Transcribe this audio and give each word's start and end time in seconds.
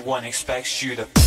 everyone 0.00 0.24
expects 0.24 0.82
you 0.82 0.96
to. 0.96 1.19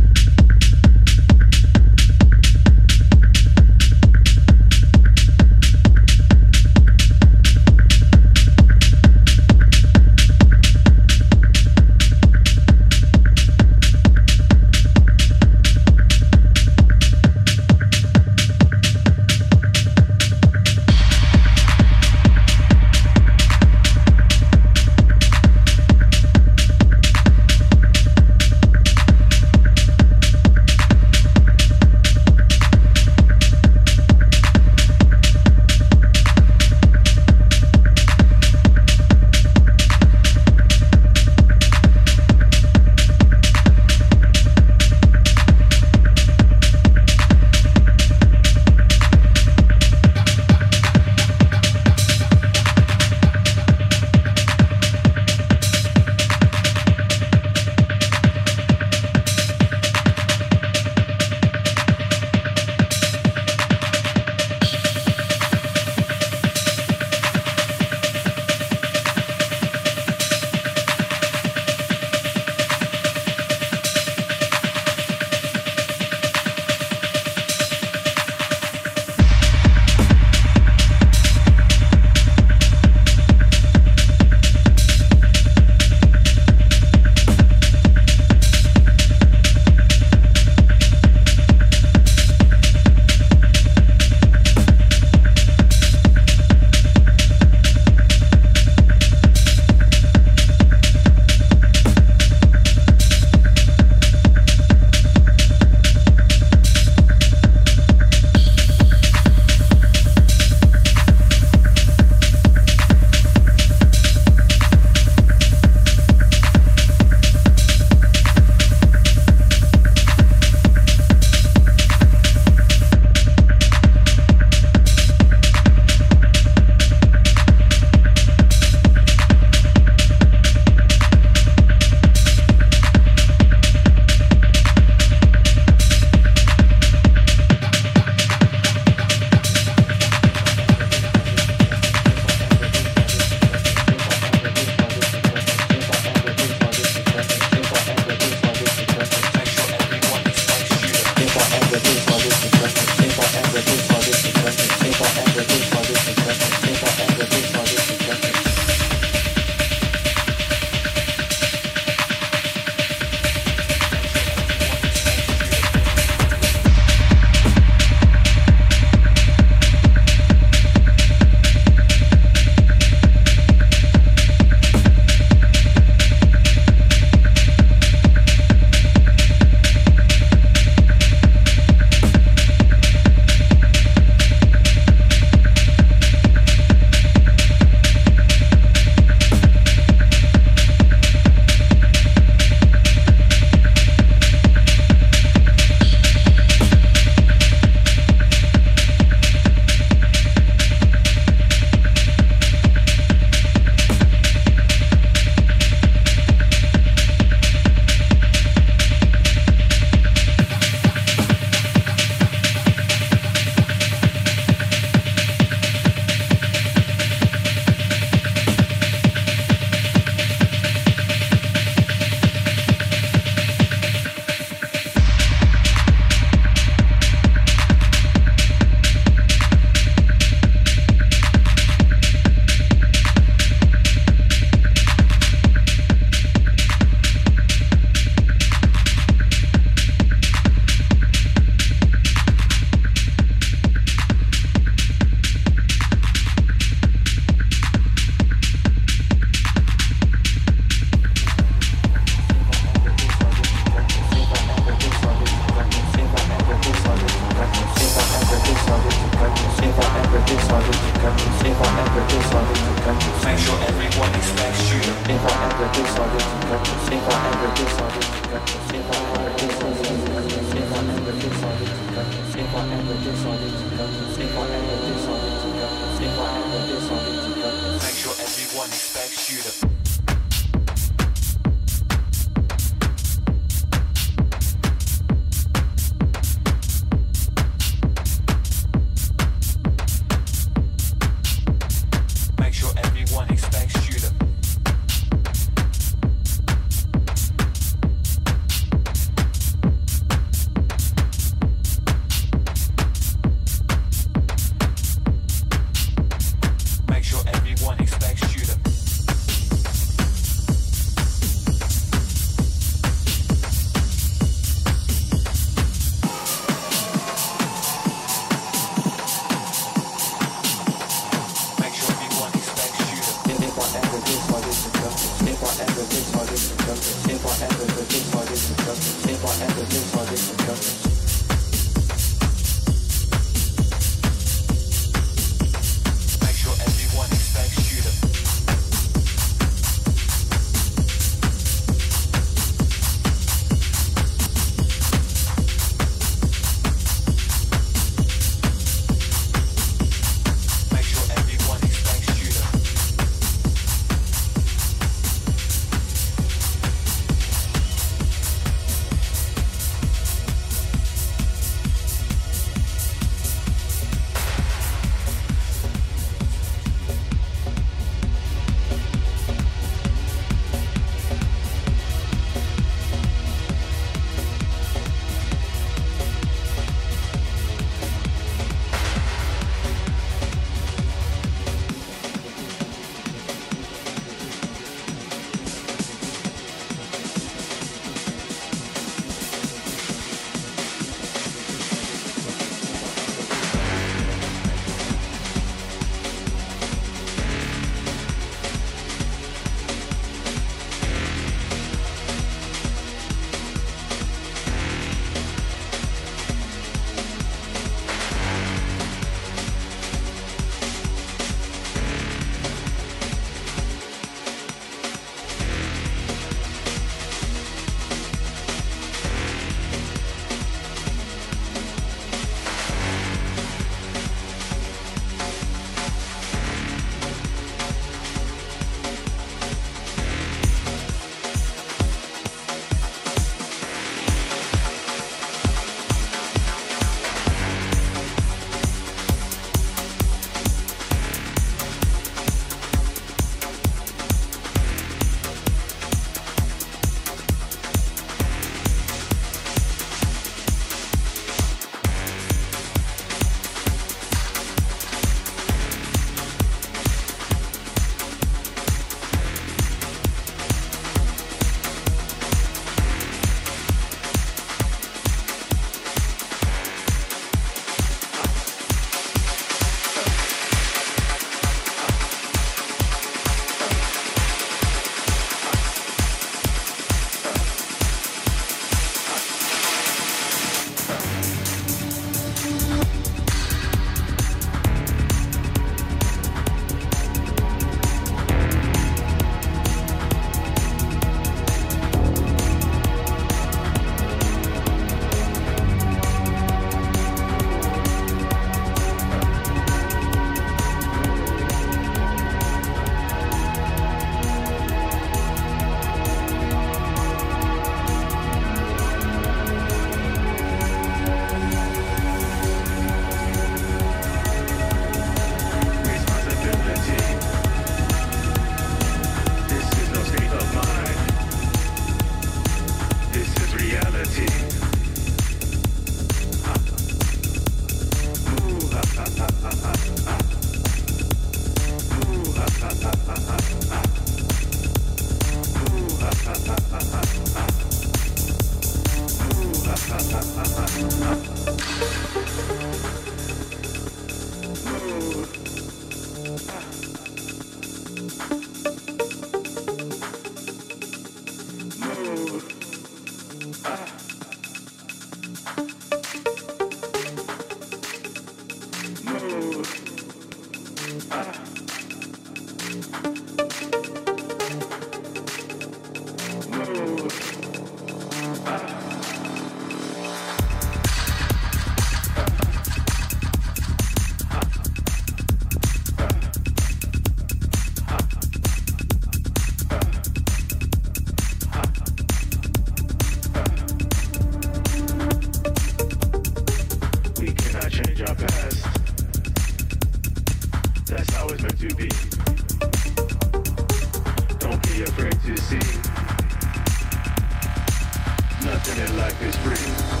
life 599.11 599.21
is 599.23 599.35
free. 599.35 600.00